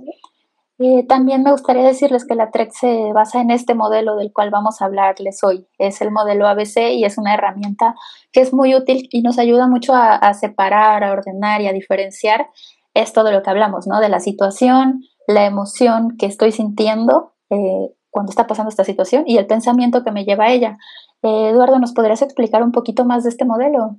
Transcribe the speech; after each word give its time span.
Eh, 0.79 1.05
también 1.07 1.43
me 1.43 1.51
gustaría 1.51 1.83
decirles 1.83 2.25
que 2.25 2.35
la 2.35 2.49
TREC 2.49 2.71
se 2.71 3.13
basa 3.13 3.41
en 3.41 3.51
este 3.51 3.75
modelo 3.75 4.15
del 4.15 4.33
cual 4.33 4.49
vamos 4.49 4.81
a 4.81 4.85
hablarles 4.85 5.43
hoy. 5.43 5.67
Es 5.77 6.01
el 6.01 6.11
modelo 6.11 6.47
ABC 6.47 6.93
y 6.93 7.05
es 7.05 7.17
una 7.17 7.35
herramienta 7.35 7.95
que 8.31 8.41
es 8.41 8.53
muy 8.53 8.75
útil 8.75 9.07
y 9.11 9.21
nos 9.21 9.37
ayuda 9.37 9.67
mucho 9.67 9.93
a, 9.95 10.33
separar, 10.33 11.03
a 11.03 11.11
ordenar 11.11 11.61
y 11.61 11.67
a 11.67 11.73
diferenciar 11.73 12.47
esto 12.95 13.23
de 13.23 13.31
lo 13.31 13.43
que 13.43 13.51
hablamos, 13.51 13.87
¿no? 13.87 13.99
De 13.99 14.09
la 14.09 14.19
situación, 14.19 15.03
la 15.27 15.45
emoción 15.45 16.17
que 16.17 16.25
estoy 16.25 16.51
sintiendo 16.51 17.33
eh, 17.49 17.93
cuando 18.09 18.31
está 18.31 18.47
pasando 18.47 18.69
esta 18.69 18.83
situación 18.83 19.23
y 19.27 19.37
el 19.37 19.45
pensamiento 19.45 20.03
que 20.03 20.11
me 20.11 20.25
lleva 20.25 20.45
a 20.45 20.51
ella. 20.51 20.77
Eh, 21.21 21.49
Eduardo, 21.49 21.79
¿nos 21.79 21.93
podrías 21.93 22.21
explicar 22.23 22.63
un 22.63 22.71
poquito 22.71 23.05
más 23.05 23.23
de 23.23 23.29
este 23.29 23.45
modelo? 23.45 23.97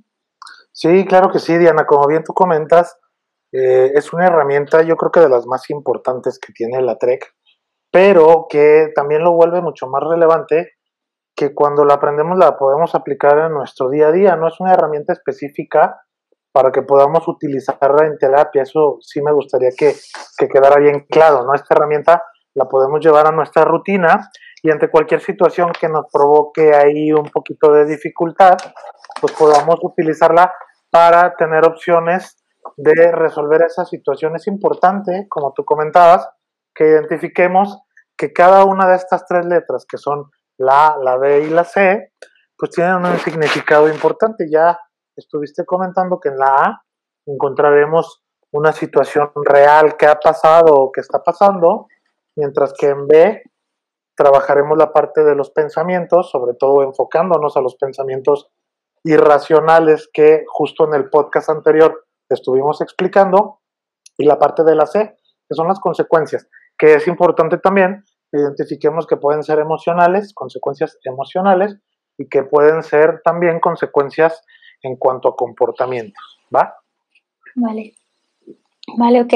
Sí, 0.73 1.05
claro 1.05 1.31
que 1.31 1.39
sí, 1.39 1.57
Diana. 1.57 1.85
Como 1.85 2.05
bien 2.07 2.23
tú 2.25 2.33
comentas, 2.33 2.97
eh, 3.57 3.91
es 3.95 4.11
una 4.11 4.27
herramienta, 4.27 4.81
yo 4.81 4.97
creo 4.97 5.11
que 5.11 5.21
de 5.21 5.29
las 5.29 5.45
más 5.47 5.69
importantes 5.69 6.39
que 6.39 6.51
tiene 6.51 6.81
la 6.81 6.97
TREC, 6.97 7.33
pero 7.89 8.47
que 8.49 8.89
también 8.93 9.23
lo 9.23 9.31
vuelve 9.31 9.61
mucho 9.61 9.87
más 9.87 10.03
relevante 10.03 10.73
que 11.33 11.53
cuando 11.53 11.85
la 11.85 11.93
aprendemos 11.93 12.37
la 12.37 12.57
podemos 12.57 12.95
aplicar 12.95 13.37
en 13.39 13.53
nuestro 13.53 13.89
día 13.89 14.07
a 14.07 14.11
día. 14.11 14.35
No 14.35 14.47
es 14.49 14.59
una 14.59 14.73
herramienta 14.73 15.13
específica 15.13 16.01
para 16.51 16.71
que 16.71 16.81
podamos 16.81 17.27
utilizarla 17.27 18.05
en 18.05 18.17
terapia. 18.17 18.63
Eso 18.63 18.97
sí 19.01 19.21
me 19.21 19.31
gustaría 19.31 19.69
que, 19.77 19.93
que 20.37 20.47
quedara 20.47 20.77
bien 20.77 21.05
claro. 21.09 21.43
¿no? 21.43 21.53
Esta 21.53 21.75
herramienta 21.75 22.23
la 22.53 22.65
podemos 22.65 22.99
llevar 22.99 23.27
a 23.27 23.31
nuestra 23.31 23.63
rutina 23.63 24.29
y 24.63 24.71
ante 24.71 24.89
cualquier 24.89 25.21
situación 25.21 25.71
que 25.79 25.87
nos 25.87 26.05
provoque 26.11 26.73
ahí 26.73 27.11
un 27.11 27.29
poquito 27.29 27.71
de 27.71 27.85
dificultad, 27.85 28.57
pues 29.21 29.33
podamos 29.33 29.75
utilizarla 29.81 30.53
para 30.89 31.35
tener 31.35 31.65
opciones 31.65 32.44
de 32.77 33.11
resolver 33.11 33.61
esa 33.63 33.85
situación. 33.85 34.35
Es 34.35 34.47
importante, 34.47 35.27
como 35.29 35.53
tú 35.53 35.63
comentabas, 35.65 36.29
que 36.73 36.87
identifiquemos 36.87 37.79
que 38.17 38.33
cada 38.33 38.65
una 38.65 38.87
de 38.87 38.95
estas 38.95 39.25
tres 39.25 39.45
letras, 39.45 39.85
que 39.89 39.97
son 39.97 40.29
la 40.57 40.87
A, 40.87 40.97
la 40.97 41.17
B 41.17 41.41
y 41.43 41.49
la 41.49 41.63
C, 41.63 42.13
pues 42.57 42.71
tienen 42.71 43.05
un 43.05 43.17
significado 43.19 43.89
importante. 43.89 44.45
Ya 44.49 44.79
estuviste 45.15 45.65
comentando 45.65 46.19
que 46.19 46.29
en 46.29 46.37
la 46.37 46.47
A 46.47 46.81
encontraremos 47.25 48.23
una 48.51 48.71
situación 48.71 49.31
real 49.43 49.97
que 49.97 50.05
ha 50.05 50.15
pasado 50.15 50.73
o 50.73 50.91
que 50.91 51.01
está 51.01 51.21
pasando, 51.23 51.87
mientras 52.37 52.73
que 52.73 52.87
en 52.87 53.07
B 53.07 53.43
trabajaremos 54.15 54.77
la 54.77 54.93
parte 54.93 55.23
de 55.23 55.35
los 55.35 55.49
pensamientos, 55.51 56.29
sobre 56.31 56.53
todo 56.53 56.83
enfocándonos 56.83 57.57
a 57.57 57.61
los 57.61 57.75
pensamientos 57.75 58.49
irracionales 59.03 60.09
que 60.11 60.45
justo 60.47 60.87
en 60.87 60.95
el 60.95 61.09
podcast 61.09 61.49
anterior 61.49 62.04
estuvimos 62.29 62.81
explicando, 62.81 63.61
y 64.17 64.25
la 64.25 64.39
parte 64.39 64.63
de 64.63 64.75
la 64.75 64.85
C, 64.85 65.15
que 65.47 65.55
son 65.55 65.67
las 65.67 65.79
consecuencias, 65.79 66.47
que 66.77 66.95
es 66.95 67.07
importante 67.07 67.57
también 67.57 68.03
que 68.31 68.39
identifiquemos 68.39 69.05
que 69.05 69.17
pueden 69.17 69.43
ser 69.43 69.59
emocionales, 69.59 70.33
consecuencias 70.33 70.97
emocionales, 71.03 71.77
y 72.17 72.27
que 72.27 72.43
pueden 72.43 72.83
ser 72.83 73.21
también 73.23 73.59
consecuencias 73.59 74.41
en 74.81 74.95
cuanto 74.95 75.29
a 75.29 75.35
comportamientos, 75.35 76.39
¿va? 76.55 76.75
Vale, 77.55 77.95
vale, 78.97 79.21
ok. 79.21 79.33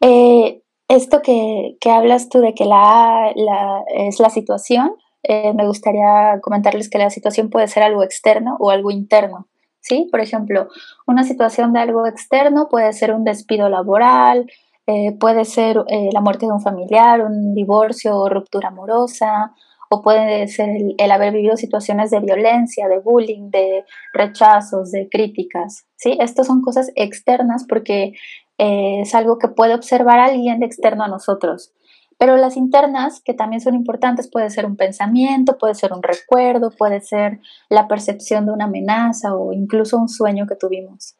Eh, 0.00 0.62
esto 0.88 1.22
que, 1.22 1.76
hablas 1.86 2.28
tú 2.28 2.40
de 2.40 2.54
que 2.54 2.64
la, 2.64 3.32
la 3.34 3.84
es 3.88 4.20
la 4.20 4.30
situación, 4.30 4.96
eh, 5.22 5.52
me 5.54 5.66
gustaría 5.66 6.40
comentarles 6.40 6.90
que 6.90 6.98
la 6.98 7.10
situación 7.10 7.50
puede 7.50 7.68
ser 7.68 7.82
algo 7.82 8.02
externo 8.02 8.56
o 8.58 8.70
algo 8.70 8.90
interno. 8.90 9.48
¿Sí? 9.80 10.08
Por 10.10 10.20
ejemplo, 10.20 10.68
una 11.06 11.24
situación 11.24 11.72
de 11.72 11.80
algo 11.80 12.06
externo 12.06 12.68
puede 12.70 12.92
ser 12.92 13.12
un 13.12 13.24
despido 13.24 13.68
laboral, 13.68 14.46
eh, 14.86 15.16
puede 15.18 15.44
ser 15.44 15.84
eh, 15.88 16.10
la 16.12 16.20
muerte 16.20 16.46
de 16.46 16.52
un 16.52 16.60
familiar, 16.60 17.20
un 17.20 17.54
divorcio 17.54 18.16
o 18.16 18.28
ruptura 18.28 18.68
amorosa, 18.68 19.52
o 19.92 20.02
puede 20.02 20.46
ser 20.46 20.68
el, 20.98 21.10
haber 21.10 21.32
vivido 21.32 21.56
situaciones 21.56 22.10
de 22.10 22.20
violencia, 22.20 22.88
de 22.88 23.00
bullying, 23.00 23.50
de 23.50 23.84
rechazos, 24.12 24.92
de 24.92 25.08
críticas, 25.08 25.84
¿sí? 25.96 26.16
Estas 26.20 26.46
son 26.46 26.62
cosas 26.62 26.92
externas 26.94 27.66
porque 27.68 28.12
eh, 28.58 29.00
es 29.00 29.14
algo 29.16 29.38
que 29.38 29.48
puede 29.48 29.74
observar 29.74 30.20
alguien 30.20 30.60
de 30.60 30.66
externo 30.66 31.02
a 31.02 31.08
nosotros. 31.08 31.72
Pero 32.20 32.36
las 32.36 32.58
internas, 32.58 33.22
que 33.24 33.32
también 33.32 33.62
son 33.62 33.74
importantes, 33.74 34.30
puede 34.30 34.50
ser 34.50 34.66
un 34.66 34.76
pensamiento, 34.76 35.56
puede 35.56 35.74
ser 35.74 35.94
un 35.94 36.02
recuerdo, 36.02 36.70
puede 36.70 37.00
ser 37.00 37.40
la 37.70 37.88
percepción 37.88 38.44
de 38.44 38.52
una 38.52 38.66
amenaza 38.66 39.34
o 39.34 39.54
incluso 39.54 39.96
un 39.96 40.10
sueño 40.10 40.46
que 40.46 40.54
tuvimos. 40.54 41.16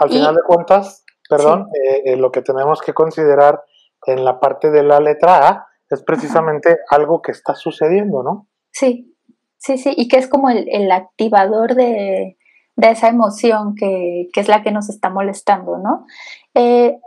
Al 0.00 0.10
final 0.10 0.34
de 0.34 0.42
cuentas, 0.44 1.04
perdón, 1.30 1.68
eh, 1.72 2.02
eh, 2.04 2.16
lo 2.16 2.32
que 2.32 2.42
tenemos 2.42 2.80
que 2.80 2.92
considerar 2.92 3.62
en 4.04 4.24
la 4.24 4.40
parte 4.40 4.72
de 4.72 4.82
la 4.82 4.98
letra 4.98 5.48
A 5.48 5.66
es 5.88 6.02
precisamente 6.02 6.78
algo 6.90 7.22
que 7.22 7.30
está 7.30 7.54
sucediendo, 7.54 8.24
¿no? 8.24 8.48
Sí, 8.72 9.14
sí, 9.56 9.78
sí, 9.78 9.94
y 9.96 10.08
que 10.08 10.16
es 10.16 10.28
como 10.28 10.50
el 10.50 10.90
activador 10.90 11.76
de, 11.76 12.38
de 12.76 12.90
esa 12.90 13.08
emoción 13.08 13.74
que, 13.74 14.28
es 14.34 14.48
la 14.48 14.62
que 14.62 14.72
nos 14.72 14.88
está 14.88 15.10
molestando, 15.10 15.78
¿no? 15.78 16.06
Eh, 16.54 16.98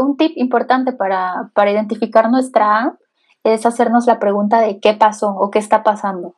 un 0.00 0.16
tip 0.16 0.32
importante 0.36 0.92
para, 0.92 1.50
identificar 1.70 2.30
nuestra 2.30 2.78
A 2.78 2.98
es 3.44 3.66
hacernos 3.66 4.06
la 4.06 4.18
pregunta 4.18 4.60
de 4.60 4.80
qué 4.80 4.94
pasó 4.94 5.30
o 5.30 5.50
qué 5.50 5.58
está 5.58 5.82
pasando. 5.82 6.36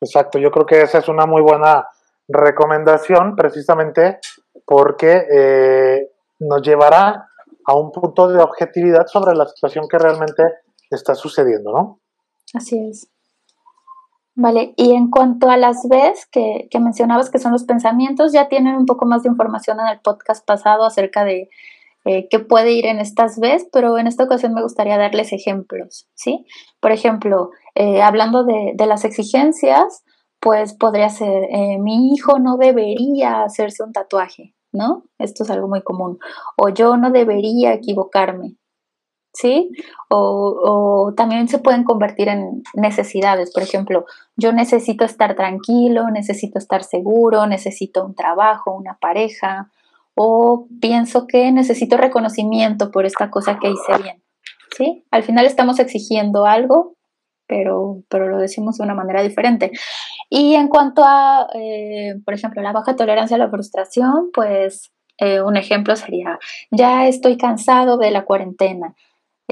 Exacto, 0.00 0.38
yo 0.38 0.50
creo 0.50 0.66
que 0.66 0.82
esa 0.82 0.98
es 0.98 1.08
una 1.08 1.26
muy 1.26 1.42
buena 1.42 1.86
recomendación 2.28 3.36
precisamente 3.36 4.18
porque 4.66 5.26
eh, 5.30 6.10
nos 6.40 6.62
llevará 6.62 7.28
a 7.64 7.76
un 7.76 7.92
punto 7.92 8.28
de 8.28 8.42
objetividad 8.42 9.06
sobre 9.06 9.34
la 9.34 9.46
situación 9.46 9.86
que 9.88 9.98
realmente 9.98 10.42
está 10.90 11.14
sucediendo, 11.14 11.72
¿no? 11.72 12.00
Así 12.54 12.78
es. 12.78 13.08
Vale, 14.34 14.72
y 14.76 14.94
en 14.94 15.10
cuanto 15.10 15.50
a 15.50 15.58
las 15.58 15.86
Bs 15.86 16.26
que, 16.30 16.68
que, 16.70 16.80
mencionabas 16.80 17.30
que 17.30 17.38
son 17.38 17.52
los 17.52 17.64
pensamientos, 17.64 18.32
ya 18.32 18.48
tienen 18.48 18.76
un 18.76 18.86
poco 18.86 19.04
más 19.04 19.22
de 19.22 19.28
información 19.28 19.78
en 19.80 19.88
el 19.88 20.00
podcast 20.00 20.46
pasado 20.46 20.86
acerca 20.86 21.24
de 21.24 21.50
eh, 22.04 22.28
qué 22.30 22.40
puede 22.40 22.72
ir 22.72 22.86
en 22.86 22.98
estas 22.98 23.38
Bs, 23.38 23.68
pero 23.72 23.98
en 23.98 24.06
esta 24.06 24.24
ocasión 24.24 24.54
me 24.54 24.62
gustaría 24.62 24.98
darles 24.98 25.32
ejemplos, 25.32 26.08
¿sí? 26.14 26.46
Por 26.80 26.92
ejemplo, 26.92 27.50
eh, 27.74 28.02
hablando 28.02 28.44
de, 28.44 28.72
de, 28.74 28.86
las 28.86 29.04
exigencias, 29.04 30.02
pues 30.40 30.74
podría 30.74 31.08
ser, 31.10 31.44
eh, 31.44 31.78
mi 31.78 32.12
hijo 32.12 32.40
no 32.40 32.56
debería 32.56 33.44
hacerse 33.44 33.84
un 33.84 33.92
tatuaje, 33.92 34.54
¿no? 34.72 35.04
Esto 35.18 35.44
es 35.44 35.50
algo 35.50 35.68
muy 35.68 35.82
común. 35.82 36.18
O 36.56 36.70
yo 36.70 36.96
no 36.96 37.12
debería 37.12 37.72
equivocarme, 37.74 38.56
¿sí? 39.32 39.70
O, 40.08 41.12
también 41.16 41.48
se 41.48 41.58
pueden 41.58 41.84
convertir 41.84 42.28
en 42.28 42.62
necesidades. 42.74 43.52
Por 43.52 43.62
ejemplo, 43.62 44.04
yo 44.36 44.52
necesito 44.52 45.04
estar 45.04 45.34
tranquilo, 45.34 46.10
necesito 46.10 46.58
estar 46.58 46.84
seguro, 46.84 47.46
necesito 47.46 48.04
un 48.04 48.14
trabajo, 48.14 48.72
una 48.72 48.98
pareja, 49.00 49.70
o 50.14 50.66
pienso 50.80 51.26
que 51.26 51.50
necesito 51.52 51.96
reconocimiento 51.96 52.90
por 52.90 53.06
esta 53.06 53.30
cosa 53.30 53.58
que 53.58 53.70
hice 53.70 54.02
bien, 54.02 54.22
¿sí? 54.76 55.04
Al 55.10 55.22
final 55.22 55.46
estamos 55.46 55.78
exigiendo 55.78 56.44
algo, 56.44 56.96
pero, 57.46 58.02
pero 58.08 58.28
lo 58.28 58.38
decimos 58.38 58.76
de 58.76 58.84
una 58.84 58.94
manera 58.94 59.22
diferente. 59.22 59.70
Y 60.28 60.54
en 60.54 60.68
cuanto 60.68 61.02
a, 61.04 61.48
eh, 61.54 62.14
por 62.24 62.34
ejemplo, 62.34 62.62
la 62.62 62.72
baja 62.72 62.94
tolerancia 62.96 63.36
a 63.36 63.38
la 63.38 63.50
frustración, 63.50 64.30
pues 64.34 64.92
eh, 65.18 65.40
un 65.40 65.56
ejemplo 65.56 65.94
sería, 65.96 66.38
ya 66.70 67.06
estoy 67.06 67.36
cansado 67.36 67.96
de 67.98 68.10
la 68.10 68.24
cuarentena, 68.24 68.94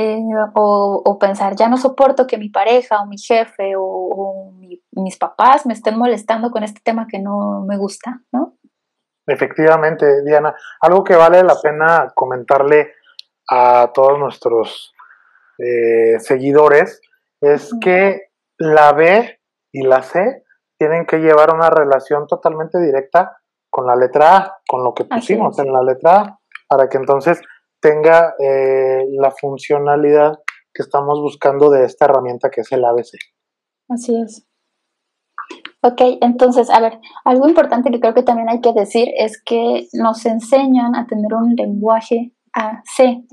eh, 0.00 0.23
o, 0.55 1.19
pensar, 1.20 1.56
ya 1.56 1.69
no 1.69 1.76
soporto 1.76 2.26
que 2.26 2.38
mi 2.38 2.49
pareja 2.49 3.02
o 3.02 3.06
mi 3.06 3.19
jefe 3.19 3.75
o, 3.76 4.55
mis 4.93 5.19
papás 5.19 5.67
me 5.67 5.75
estén 5.75 5.99
molestando 5.99 6.50
con 6.50 6.62
este 6.62 6.81
tema 6.82 7.06
que 7.06 7.19
no 7.19 7.64
me 7.67 7.76
gusta, 7.76 8.23
¿no? 8.32 8.55
Efectivamente, 9.26 10.23
Diana. 10.25 10.55
Algo 10.81 11.05
que 11.05 11.14
vale 11.14 11.43
la 11.43 11.55
pena 11.62 12.11
comentarle 12.14 12.94
a 13.50 13.91
todos 13.93 14.19
nuestros 14.19 14.94
eh, 15.58 16.19
seguidores 16.19 17.00
es 17.41 17.70
que 17.81 18.31
la 18.58 18.93
B 18.93 19.38
y 19.73 19.82
la 19.82 20.02
C 20.02 20.44
tienen 20.79 21.05
que 21.05 21.19
llevar 21.19 21.55
una 21.55 21.69
relación 21.69 22.26
totalmente 22.26 22.81
directa 22.81 23.38
con 23.69 23.87
la 23.87 23.97
letra 23.97 24.37
A, 24.37 24.58
con 24.67 24.82
lo 24.82 24.94
que 24.94 25.05
pusimos 25.05 25.58
en 25.58 25.73
la 25.73 25.82
letra 25.82 26.20
A, 26.20 26.38
para 26.69 26.88
que 26.88 26.97
entonces 26.97 27.41
tenga 27.81 28.35
eh, 28.38 29.05
la 29.19 29.31
funcionalidad 29.31 30.38
que 30.73 30.82
estamos 30.82 31.21
buscando 31.21 31.71
de 31.71 31.85
esta 31.85 32.05
herramienta 32.05 32.50
que 32.50 32.61
es 32.61 32.73
el 32.73 32.85
ABC. 32.85 33.19
Así 33.88 34.15
es. 34.21 34.47
Ok, 35.82 36.00
entonces, 36.21 36.71
a 36.71 36.81
ver, 36.81 37.00
algo 37.25 37.49
importante 37.49 37.91
que 37.91 38.00
creo 38.00 38.15
que 38.15 38.23
también 38.23 38.49
hay 38.49 38.61
que 38.61 38.73
decir 38.73 39.09
es 39.17 39.43
que 39.43 39.88
nos 39.94 40.27
enseñan 40.27 40.94
a 40.94 41.06
tener 41.06 41.32
un 41.35 41.55
lenguaje 41.56 42.35
AC. 42.53 43.25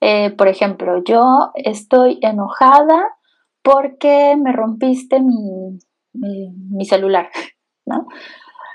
Eh, 0.00 0.30
por 0.30 0.48
ejemplo, 0.48 1.02
yo 1.04 1.50
estoy 1.54 2.18
enojada 2.22 3.04
porque 3.62 4.34
me 4.42 4.52
rompiste 4.52 5.20
mi, 5.20 5.78
mi 6.14 6.84
celular, 6.86 7.28
¿no? 7.86 8.06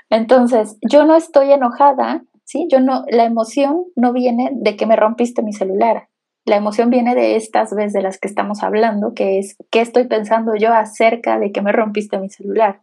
Entonces, 0.08 0.78
yo 0.88 1.04
no 1.04 1.16
estoy 1.16 1.52
enojada 1.52 2.22
¿sí? 2.46 2.66
Yo 2.70 2.80
no, 2.80 3.04
la 3.08 3.24
emoción 3.24 3.84
no 3.94 4.12
viene 4.12 4.50
de 4.54 4.76
que 4.76 4.86
me 4.86 4.96
rompiste 4.96 5.42
mi 5.42 5.52
celular. 5.52 6.08
La 6.46 6.56
emoción 6.56 6.90
viene 6.90 7.14
de 7.14 7.36
estas 7.36 7.74
veces 7.74 7.92
de 7.92 8.02
las 8.02 8.18
que 8.18 8.28
estamos 8.28 8.62
hablando, 8.62 9.12
que 9.14 9.38
es 9.38 9.56
qué 9.70 9.80
estoy 9.80 10.06
pensando 10.06 10.54
yo 10.54 10.72
acerca 10.72 11.38
de 11.38 11.50
que 11.52 11.60
me 11.60 11.72
rompiste 11.72 12.18
mi 12.18 12.30
celular. 12.30 12.82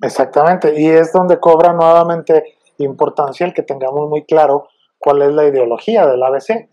Exactamente, 0.00 0.80
y 0.80 0.88
es 0.88 1.12
donde 1.12 1.38
cobra 1.38 1.72
nuevamente 1.74 2.56
importancia 2.78 3.46
el 3.46 3.54
que 3.54 3.62
tengamos 3.62 4.08
muy 4.08 4.24
claro 4.24 4.66
cuál 4.98 5.22
es 5.22 5.32
la 5.32 5.46
ideología 5.46 6.06
del 6.06 6.22
ABC, 6.22 6.68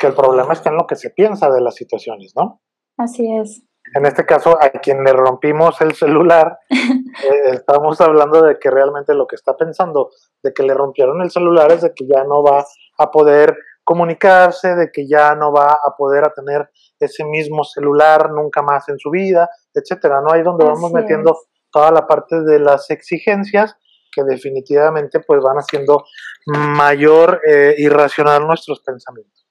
que 0.00 0.06
el 0.06 0.14
problema 0.14 0.52
está 0.52 0.70
en 0.70 0.76
lo 0.76 0.86
que 0.86 0.96
se 0.96 1.10
piensa 1.10 1.50
de 1.50 1.62
las 1.62 1.74
situaciones, 1.74 2.34
¿no? 2.36 2.60
Así 2.96 3.32
es. 3.32 3.62
En 3.94 4.06
este 4.06 4.26
caso, 4.26 4.56
a 4.60 4.70
quien 4.70 5.02
le 5.02 5.12
rompimos 5.12 5.80
el 5.80 5.94
celular, 5.94 6.58
eh, 6.70 7.50
estamos 7.52 8.00
hablando 8.00 8.42
de 8.42 8.58
que 8.58 8.70
realmente 8.70 9.14
lo 9.14 9.26
que 9.26 9.36
está 9.36 9.56
pensando 9.56 10.10
de 10.42 10.52
que 10.52 10.62
le 10.62 10.74
rompieron 10.74 11.22
el 11.22 11.30
celular 11.30 11.72
es 11.72 11.82
de 11.82 11.92
que 11.94 12.06
ya 12.06 12.24
no 12.24 12.42
va 12.42 12.64
a 12.98 13.10
poder 13.10 13.56
comunicarse, 13.84 14.74
de 14.76 14.90
que 14.92 15.08
ya 15.08 15.34
no 15.34 15.52
va 15.52 15.72
a 15.72 15.96
poder 15.96 16.24
a 16.24 16.32
tener 16.34 16.68
ese 17.00 17.24
mismo 17.24 17.64
celular 17.64 18.30
nunca 18.30 18.60
más 18.60 18.88
en 18.90 18.98
su 18.98 19.10
vida, 19.10 19.48
etcétera. 19.72 20.20
¿no? 20.20 20.32
Ahí 20.32 20.42
donde 20.42 20.66
vamos 20.66 20.92
metiendo 20.92 21.38
toda 21.72 21.90
la 21.90 22.06
parte 22.06 22.42
de 22.42 22.58
las 22.58 22.90
exigencias 22.90 23.76
que 24.12 24.24
definitivamente 24.24 25.20
pues 25.20 25.40
van 25.42 25.56
haciendo 25.56 26.04
mayor 26.46 27.40
eh, 27.48 27.74
irracional 27.78 28.46
nuestros 28.46 28.80
pensamientos. 28.80 29.47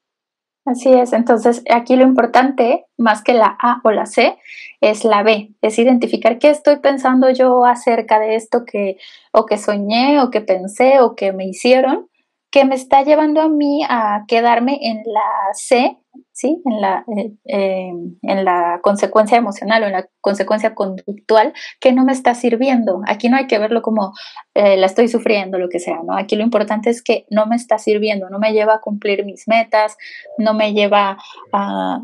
Así 0.67 0.91
es, 0.91 1.13
entonces 1.13 1.63
aquí 1.73 1.95
lo 1.95 2.03
importante, 2.03 2.87
más 2.97 3.23
que 3.23 3.33
la 3.33 3.57
A 3.57 3.79
o 3.85 3.91
la 3.91 4.05
C, 4.05 4.37
es 4.81 5.05
la 5.05 5.23
B, 5.23 5.51
es 5.61 5.79
identificar 5.79 6.39
qué 6.39 6.49
estoy 6.49 6.79
pensando 6.79 7.29
yo 7.29 7.63
acerca 7.63 8.19
de 8.19 8.35
esto 8.35 8.65
que 8.65 8.97
o 9.31 9.45
que 9.45 9.57
soñé 9.57 10.19
o 10.19 10.29
que 10.29 10.41
pensé 10.41 10.99
o 10.99 11.15
que 11.15 11.31
me 11.31 11.47
hicieron 11.47 12.09
que 12.51 12.65
me 12.65 12.75
está 12.75 13.03
llevando 13.03 13.41
a 13.41 13.49
mí 13.49 13.83
a 13.87 14.23
quedarme 14.27 14.79
en 14.81 15.03
la 15.05 15.53
C, 15.53 15.97
¿sí? 16.31 16.61
En 16.65 16.81
la, 16.81 17.03
eh, 17.17 17.33
eh, 17.45 17.91
en 18.21 18.45
la 18.45 18.79
consecuencia 18.81 19.37
emocional 19.37 19.83
o 19.83 19.85
en 19.87 19.91
la 19.91 20.07
consecuencia 20.21 20.73
conductual 20.73 21.53
que 21.79 21.91
no 21.91 22.05
me 22.05 22.13
está 22.13 22.35
sirviendo. 22.35 23.01
Aquí 23.07 23.29
no 23.29 23.37
hay 23.37 23.47
que 23.47 23.59
verlo 23.59 23.81
como 23.81 24.13
eh, 24.53 24.77
la 24.77 24.85
estoy 24.85 25.09
sufriendo, 25.09 25.57
lo 25.57 25.67
que 25.67 25.79
sea, 25.79 25.99
¿no? 26.03 26.17
Aquí 26.17 26.35
lo 26.35 26.43
importante 26.43 26.89
es 26.89 27.03
que 27.03 27.25
no 27.29 27.47
me 27.47 27.55
está 27.55 27.77
sirviendo, 27.79 28.29
no 28.29 28.39
me 28.39 28.53
lleva 28.53 28.75
a 28.75 28.81
cumplir 28.81 29.25
mis 29.25 29.47
metas, 29.47 29.97
no 30.37 30.53
me 30.53 30.73
lleva 30.73 31.17
a, 31.51 31.99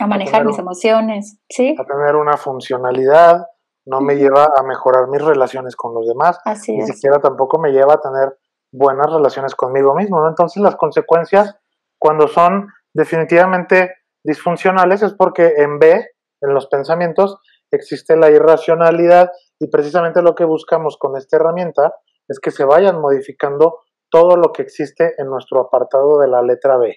a, 0.00 0.06
manejar 0.06 0.44
mis 0.44 0.58
emociones, 0.58 1.38
¿sí? 1.48 1.74
A 1.78 1.84
tener 1.84 2.14
una 2.14 2.36
funcionalidad, 2.36 3.46
no 3.86 4.00
me 4.02 4.16
lleva 4.16 4.50
a 4.56 4.62
mejorar 4.62 5.08
mis 5.08 5.22
relaciones 5.22 5.74
con 5.76 5.94
los 5.94 6.06
demás, 6.06 6.38
Así 6.44 6.76
ni 6.76 6.86
siquiera 6.86 7.20
tampoco 7.20 7.58
me 7.58 7.72
lleva 7.72 7.94
a 7.94 8.00
tener 8.00 8.36
buenas 8.72 9.12
relaciones 9.12 9.54
conmigo 9.54 9.94
mismo. 9.94 10.26
Entonces 10.26 10.62
las 10.62 10.76
consecuencias 10.76 11.56
cuando 11.98 12.28
son 12.28 12.68
definitivamente 12.94 13.94
disfuncionales 14.24 15.02
es 15.02 15.14
porque 15.14 15.54
en 15.58 15.78
B, 15.78 16.06
en 16.40 16.54
los 16.54 16.66
pensamientos, 16.66 17.38
existe 17.70 18.16
la 18.16 18.30
irracionalidad 18.30 19.30
y 19.58 19.68
precisamente 19.68 20.22
lo 20.22 20.34
que 20.34 20.44
buscamos 20.44 20.96
con 20.98 21.16
esta 21.16 21.36
herramienta 21.36 21.94
es 22.28 22.40
que 22.40 22.50
se 22.50 22.64
vayan 22.64 23.00
modificando 23.00 23.80
todo 24.10 24.36
lo 24.36 24.52
que 24.52 24.62
existe 24.62 25.14
en 25.18 25.26
nuestro 25.28 25.60
apartado 25.60 26.18
de 26.20 26.28
la 26.28 26.42
letra 26.42 26.78
B. 26.78 26.96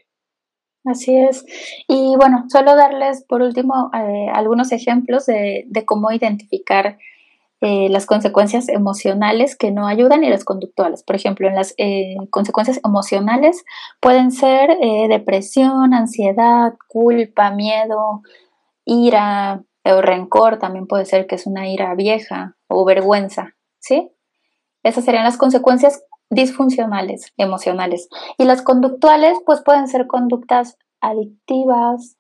Así 0.86 1.16
es. 1.16 1.46
Y 1.88 2.16
bueno, 2.18 2.46
solo 2.48 2.76
darles 2.76 3.24
por 3.28 3.42
último 3.42 3.92
eh, 3.94 4.28
algunos 4.34 4.72
ejemplos 4.72 5.26
de, 5.28 5.66
de, 5.68 5.86
cómo 5.86 6.12
identificar 6.12 6.98
eh, 7.64 7.90
las 7.90 8.08
consecuencias 8.08 8.70
emocionales 8.70 9.56
que 9.56 9.70
no 9.70 9.86
ayudan 9.86 10.24
y 10.24 10.30
las 10.30 10.44
conductuales. 10.44 11.04
Por 11.04 11.16
ejemplo, 11.16 11.48
en 11.48 11.54
las 11.54 11.76
eh, 11.78 12.16
consecuencias 12.32 12.80
emocionales 12.84 13.64
pueden 14.00 14.32
ser 14.32 14.72
eh, 14.82 15.08
depresión, 15.08 15.94
ansiedad, 15.94 16.74
culpa, 16.88 17.52
miedo, 17.52 18.24
ira 18.84 19.64
o 19.84 20.02
rencor, 20.02 20.58
también 20.58 20.88
puede 20.88 21.06
ser 21.06 21.28
que 21.28 21.36
es 21.36 21.46
una 21.46 21.68
ira 21.70 21.94
vieja 21.94 22.56
o 22.68 22.84
vergüenza, 22.84 23.56
¿sí? 23.80 24.12
Esas 24.82 25.06
serían 25.06 25.24
las 25.24 25.38
consecuencias 25.38 26.04
disfuncionales, 26.32 27.32
emocionales. 27.38 28.10
Y 28.40 28.46
las 28.46 28.64
conductuales, 28.64 29.38
pues 29.46 29.62
pueden 29.62 29.88
ser 29.88 30.08
conductas 30.08 30.80
adictivas. 31.00 32.18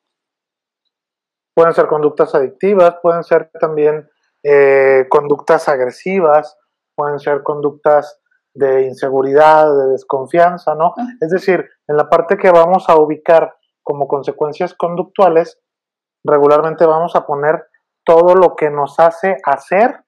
Pueden 1.55 1.73
ser 1.73 1.87
conductas 1.87 2.35
adictivas, 2.35 2.95
pueden 3.01 3.23
ser 3.23 3.49
también 3.59 4.07
eh, 4.43 5.05
conductas 5.09 5.67
agresivas, 5.69 6.57
pueden 6.95 7.19
ser 7.19 7.43
conductas 7.43 8.19
de 8.53 8.83
inseguridad, 8.83 9.65
de 9.65 9.91
desconfianza, 9.91 10.75
¿no? 10.75 10.93
Es 11.21 11.29
decir, 11.29 11.69
en 11.87 11.97
la 11.97 12.09
parte 12.09 12.37
que 12.37 12.51
vamos 12.51 12.89
a 12.89 12.95
ubicar 12.95 13.55
como 13.81 14.07
consecuencias 14.07 14.73
conductuales, 14.73 15.59
regularmente 16.23 16.85
vamos 16.85 17.15
a 17.15 17.25
poner 17.25 17.65
todo 18.03 18.35
lo 18.35 18.55
que 18.55 18.69
nos 18.69 18.99
hace 18.99 19.37
hacer 19.45 20.03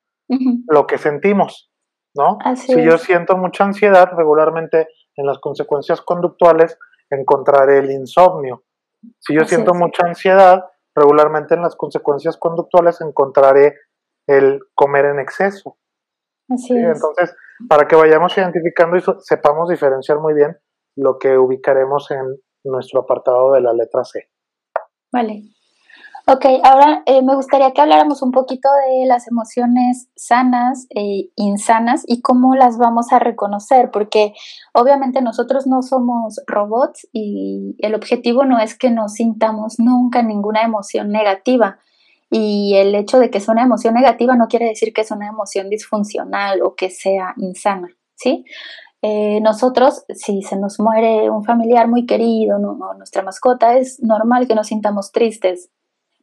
lo 0.68 0.88
que 0.88 0.98
sentimos, 0.98 1.70
¿no? 2.16 2.40
si 2.56 2.82
yo 2.84 2.98
siento 2.98 3.38
mucha 3.38 3.66
ansiedad, 3.66 4.10
regularmente 4.18 4.88
en 5.16 5.28
las 5.28 5.38
consecuencias 5.38 6.02
conductuales 6.02 6.78
encontraré 7.10 7.80
el 7.80 7.92
insomnio. 7.92 8.64
Si 9.20 9.36
yo 9.36 9.46
siento 9.46 9.74
mucha 9.74 10.08
ansiedad, 10.08 10.66
regularmente 10.96 11.56
en 11.56 11.62
las 11.62 11.76
consecuencias 11.76 12.38
conductuales 12.38 13.02
encontraré 13.02 13.76
el 14.28 14.60
comer 14.76 15.06
en 15.06 15.20
exceso. 15.20 15.78
Así 16.50 16.78
es. 16.78 16.96
Entonces, 16.96 17.36
para 17.68 17.88
que 17.88 17.96
vayamos 17.96 18.38
identificando 18.38 18.98
y 18.98 19.04
sepamos 19.20 19.70
diferenciar 19.70 20.20
muy 20.20 20.34
bien 20.34 20.58
lo 20.96 21.18
que 21.18 21.38
ubicaremos 21.38 22.12
en 22.12 22.40
nuestro 22.64 23.02
apartado 23.02 23.54
de 23.54 23.62
la 23.62 23.74
letra 23.74 24.04
C. 24.04 24.30
Vale. 25.12 25.44
Ok, 26.26 26.46
ahora 26.64 27.04
eh, 27.06 27.22
me 27.22 27.36
gustaría 27.36 27.72
que 27.72 27.82
habláramos 27.82 28.22
un 28.22 28.32
poquito 28.32 28.70
de 28.88 29.06
las 29.06 29.28
emociones 29.28 30.08
sanas 30.16 30.88
e 30.96 31.30
insanas 31.36 32.06
y 32.08 32.22
cómo 32.22 32.56
las 32.56 32.78
vamos 32.78 33.12
a 33.12 33.20
reconocer, 33.20 33.92
porque 33.92 34.34
obviamente 34.74 35.22
nosotros 35.22 35.68
no 35.68 35.82
somos 35.82 36.42
robots 36.48 37.10
y 37.12 37.76
el 37.80 37.94
objetivo 37.94 38.46
no 38.46 38.58
es 38.60 38.78
que 38.78 38.90
nos 38.90 39.14
sintamos 39.14 39.80
nunca 39.80 40.24
ninguna 40.24 40.62
emoción 40.62 41.10
negativa. 41.10 41.80
Y 42.34 42.76
el 42.78 42.96
hecho 42.96 43.20
de 43.20 43.30
que 43.30 43.40
sea 43.40 43.54
una 43.54 43.64
emoción 43.64 43.94
negativa 43.94 44.36
no 44.36 44.48
quiere 44.48 44.66
decir 44.66 44.92
que 44.92 45.02
es 45.02 45.12
una 45.12 45.28
emoción 45.28 45.70
disfuncional 45.70 46.62
o 46.64 46.74
que 46.76 46.90
sea 46.90 47.36
insana, 47.38 47.90
¿sí? 48.16 48.44
Eh, 49.04 49.40
nosotros, 49.42 50.04
si 50.10 50.42
se 50.42 50.58
nos 50.58 50.80
muere 50.80 51.30
un 51.30 51.44
familiar 51.44 51.88
muy 51.88 52.06
querido, 52.06 52.58
o 52.58 52.94
nuestra 52.96 53.22
mascota, 53.22 53.78
es 53.78 54.00
normal 54.02 54.48
que 54.48 54.56
nos 54.56 54.68
sintamos 54.68 55.12
tristes 55.12 55.70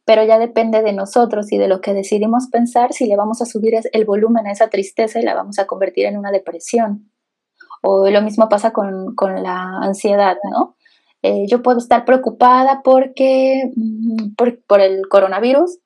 pero 0.05 0.23
ya 0.23 0.39
depende 0.39 0.81
de 0.81 0.93
nosotros 0.93 1.51
y 1.51 1.57
de 1.57 1.67
lo 1.67 1.81
que 1.81 1.93
decidimos 1.93 2.47
pensar 2.47 2.93
si 2.93 3.05
le 3.05 3.15
vamos 3.15 3.41
a 3.41 3.45
subir 3.45 3.75
el 3.91 4.05
volumen 4.05 4.47
a 4.47 4.51
esa 4.51 4.69
tristeza 4.69 5.19
y 5.19 5.23
la 5.23 5.35
vamos 5.35 5.59
a 5.59 5.67
convertir 5.67 6.05
en 6.05 6.17
una 6.17 6.31
depresión. 6.31 7.11
O 7.81 8.09
lo 8.09 8.21
mismo 8.21 8.49
pasa 8.49 8.73
con, 8.73 9.15
la 9.41 9.79
ansiedad, 9.81 10.37
¿no? 10.51 10.75
Eh, 11.23 11.45
yo 11.47 11.61
puedo 11.61 11.77
estar 11.77 12.03
preocupada 12.03 12.81
porque, 12.83 13.71
mm, 13.75 14.33
por, 14.35 14.81
el 14.81 15.07
coronavirus, 15.07 15.79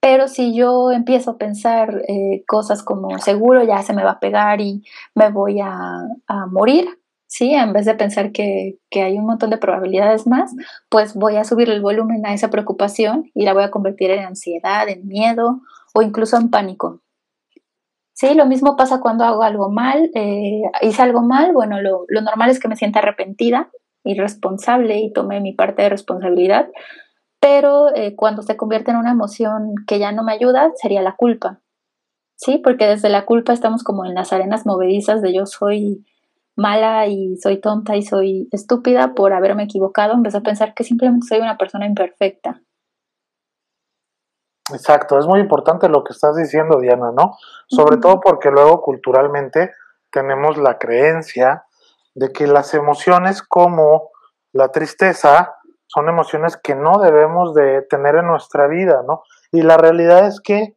pero 0.00 0.28
si 0.28 0.54
yo 0.54 0.92
empiezo 0.92 1.32
a 1.32 1.38
pensar 1.38 2.02
eh, 2.08 2.44
cosas 2.46 2.82
como 2.82 3.18
seguro 3.18 3.64
ya 3.64 3.82
se 3.82 3.92
me 3.92 4.04
va 4.04 4.12
a 4.12 4.20
pegar 4.20 4.60
y 4.60 4.84
me 5.14 5.30
voy 5.30 5.60
a, 5.60 6.04
morir, 6.50 6.86
¿sí? 7.26 7.52
En 7.52 7.72
vez 7.72 7.86
de 7.86 7.94
pensar 7.94 8.32
que, 8.32 8.78
hay 8.92 9.18
un 9.18 9.26
montón 9.26 9.50
de 9.50 9.58
probabilidades 9.58 10.26
más, 10.26 10.54
pues 10.88 11.14
voy 11.14 11.36
a 11.36 11.44
subir 11.44 11.68
el 11.70 11.80
volumen 11.80 12.24
a 12.26 12.34
esa 12.34 12.50
preocupación 12.50 13.30
y 13.34 13.44
la 13.44 13.54
voy 13.54 13.64
a 13.64 13.70
convertir 13.70 14.10
en 14.10 14.24
ansiedad, 14.24 14.88
en 14.88 15.06
miedo 15.06 15.60
o 15.94 16.02
incluso 16.02 16.36
en 16.36 16.50
pánico. 16.50 17.00
Sí, 18.14 18.34
lo 18.34 18.46
mismo 18.46 18.76
pasa 18.76 19.00
cuando 19.00 19.24
hago 19.24 19.42
algo 19.44 19.70
mal, 19.70 20.10
eh, 20.14 20.62
hice 20.82 21.02
algo 21.02 21.22
mal, 21.22 21.52
bueno, 21.52 21.80
lo, 21.80 22.04
normal 22.22 22.50
es 22.50 22.58
que 22.58 22.66
me 22.66 22.74
sienta 22.74 22.98
arrepentida, 22.98 23.70
irresponsable 24.04 24.98
y 24.98 25.12
tome 25.12 25.40
mi 25.40 25.52
parte 25.52 25.82
de 25.82 25.88
responsabilidad, 25.90 26.68
pero 27.40 27.94
eh, 27.94 28.14
cuando 28.16 28.42
se 28.42 28.56
convierte 28.56 28.90
en 28.90 28.96
una 28.96 29.12
emoción 29.12 29.74
que 29.86 29.98
ya 29.98 30.12
no 30.12 30.22
me 30.22 30.32
ayuda, 30.32 30.70
sería 30.76 31.02
la 31.02 31.16
culpa. 31.16 31.60
Sí, 32.36 32.58
porque 32.58 32.86
desde 32.86 33.08
la 33.08 33.26
culpa 33.26 33.52
estamos 33.52 33.82
como 33.82 34.04
en 34.04 34.14
las 34.14 34.32
arenas 34.32 34.64
movedizas 34.64 35.22
de 35.22 35.34
yo 35.34 35.46
soy 35.46 36.04
mala 36.56 37.06
y 37.06 37.36
soy 37.36 37.60
tonta 37.60 37.96
y 37.96 38.02
soy 38.02 38.48
estúpida 38.52 39.14
por 39.14 39.32
haberme 39.32 39.64
equivocado, 39.64 40.14
empecé 40.14 40.38
a 40.38 40.42
pensar 40.42 40.74
que 40.74 40.84
simplemente 40.84 41.26
soy 41.26 41.38
una 41.38 41.56
persona 41.56 41.86
imperfecta. 41.86 42.60
Exacto, 44.72 45.18
es 45.18 45.26
muy 45.26 45.40
importante 45.40 45.88
lo 45.88 46.04
que 46.04 46.12
estás 46.12 46.36
diciendo, 46.36 46.78
Diana, 46.78 47.10
¿no? 47.12 47.36
Sobre 47.68 47.96
todo 47.96 48.20
porque 48.20 48.50
luego 48.50 48.82
culturalmente 48.82 49.72
tenemos 50.10 50.58
la 50.58 50.78
creencia 50.78 51.64
de 52.14 52.32
que 52.32 52.46
las 52.46 52.74
emociones 52.74 53.42
como 53.42 54.10
la 54.52 54.68
tristeza 54.70 55.54
son 55.88 56.08
emociones 56.08 56.56
que 56.56 56.74
no 56.74 56.98
debemos 56.98 57.54
de 57.54 57.82
tener 57.82 58.16
en 58.16 58.26
nuestra 58.26 58.68
vida, 58.68 59.02
¿no? 59.06 59.22
Y 59.50 59.62
la 59.62 59.78
realidad 59.78 60.26
es 60.26 60.40
que 60.40 60.76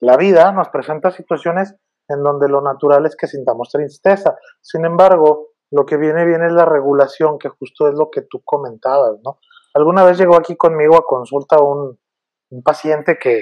la 0.00 0.16
vida 0.16 0.52
nos 0.52 0.68
presenta 0.68 1.10
situaciones 1.10 1.74
en 2.08 2.22
donde 2.22 2.48
lo 2.48 2.60
natural 2.60 3.06
es 3.06 3.16
que 3.16 3.26
sintamos 3.26 3.70
tristeza. 3.70 4.36
Sin 4.60 4.84
embargo, 4.84 5.48
lo 5.70 5.86
que 5.86 5.96
viene 5.96 6.24
bien 6.26 6.44
es 6.44 6.52
la 6.52 6.66
regulación, 6.66 7.38
que 7.38 7.48
justo 7.48 7.88
es 7.88 7.94
lo 7.94 8.10
que 8.10 8.22
tú 8.22 8.42
comentabas, 8.44 9.18
¿no? 9.24 9.38
Alguna 9.74 10.04
vez 10.04 10.18
llegó 10.18 10.36
aquí 10.36 10.56
conmigo 10.56 10.96
a 10.96 11.04
consulta 11.04 11.58
un, 11.58 11.98
paciente 12.62 13.18
que, 13.18 13.40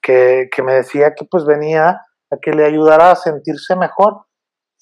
que, 0.00 0.62
me 0.62 0.72
decía 0.72 1.14
que 1.14 1.26
pues 1.26 1.44
venía 1.44 2.00
a 2.30 2.36
que 2.40 2.52
le 2.52 2.64
ayudara 2.64 3.10
a 3.10 3.16
sentirse 3.16 3.76
mejor 3.76 4.24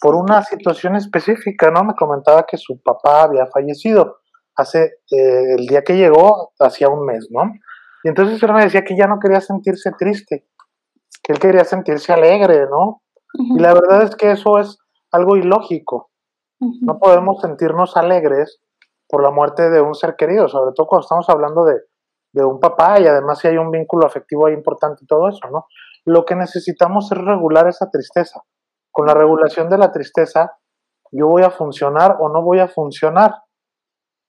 por 0.00 0.14
una 0.14 0.42
situación 0.44 0.94
específica, 0.94 1.70
¿no? 1.70 1.82
Me 1.84 1.94
comentaba 1.94 2.46
que 2.46 2.56
su 2.56 2.80
papá 2.80 3.24
había 3.24 3.46
fallecido 3.46 4.20
hace, 4.56 4.98
eh, 5.10 5.54
el 5.58 5.66
día 5.66 5.82
que 5.82 5.96
llegó, 5.96 6.52
hacía 6.58 6.88
un 6.88 7.04
mes, 7.04 7.28
¿no? 7.30 7.52
Y 8.02 8.08
entonces 8.08 8.42
él 8.42 8.52
me 8.52 8.62
decía 8.62 8.84
que 8.84 8.96
ya 8.96 9.06
no 9.06 9.18
quería 9.18 9.40
sentirse 9.40 9.90
triste, 9.98 10.46
que 11.22 11.32
él 11.32 11.38
quería 11.38 11.64
sentirse 11.64 12.12
alegre, 12.12 12.66
¿no? 12.70 13.02
Y 13.32 13.58
la 13.58 13.74
verdad 13.74 14.02
es 14.02 14.14
que 14.14 14.30
eso 14.30 14.58
es 14.58 14.78
algo 15.10 15.36
ilógico. 15.36 16.10
No 16.60 16.98
podemos 16.98 17.40
sentirnos 17.40 17.96
alegres 17.96 18.60
por 19.08 19.22
la 19.22 19.30
muerte 19.30 19.70
de 19.70 19.80
un 19.80 19.94
ser 19.94 20.16
querido, 20.16 20.48
sobre 20.48 20.72
todo 20.74 20.86
cuando 20.86 21.04
estamos 21.04 21.28
hablando 21.28 21.64
de, 21.64 21.80
de 22.32 22.44
un 22.44 22.58
papá 22.58 23.00
y 23.00 23.06
además 23.06 23.38
si 23.38 23.48
hay 23.48 23.56
un 23.56 23.70
vínculo 23.70 24.06
afectivo 24.06 24.46
ahí 24.46 24.54
importante 24.54 25.04
y 25.04 25.06
todo 25.06 25.28
eso, 25.28 25.48
¿no? 25.50 25.66
Lo 26.04 26.24
que 26.24 26.34
necesitamos 26.34 27.10
es 27.12 27.18
regular 27.18 27.68
esa 27.68 27.88
tristeza. 27.90 28.42
Con 28.90 29.06
la 29.06 29.14
regulación 29.14 29.68
de 29.68 29.78
la 29.78 29.92
tristeza, 29.92 30.58
yo 31.12 31.28
voy 31.28 31.42
a 31.42 31.50
funcionar 31.50 32.16
o 32.20 32.28
no 32.28 32.42
voy 32.42 32.58
a 32.58 32.68
funcionar. 32.68 33.32